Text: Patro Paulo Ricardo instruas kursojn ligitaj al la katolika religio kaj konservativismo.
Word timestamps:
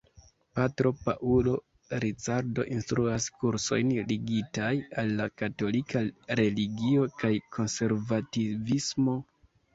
Patro 0.59 0.91
Paulo 1.01 1.51
Ricardo 2.03 2.65
instruas 2.75 3.27
kursojn 3.43 3.91
ligitaj 4.13 4.71
al 5.03 5.13
la 5.21 5.29
katolika 5.43 6.03
religio 6.41 7.07
kaj 7.23 7.33
konservativismo. 7.59 9.19